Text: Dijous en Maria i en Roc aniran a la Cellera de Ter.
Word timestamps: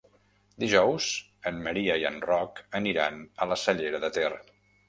Dijous 0.63 1.09
en 1.51 1.59
Maria 1.69 1.99
i 2.05 2.07
en 2.11 2.19
Roc 2.31 2.65
aniran 2.83 3.23
a 3.45 3.49
la 3.53 3.63
Cellera 3.67 4.05
de 4.09 4.15
Ter. 4.21 4.35